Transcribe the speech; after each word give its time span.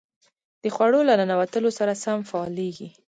د 0.61 0.63
خوړو 0.75 0.99
له 1.09 1.13
ننوتلو 1.19 1.69
سره 1.79 1.93
سم 2.03 2.19
فعالېږي. 2.29 2.87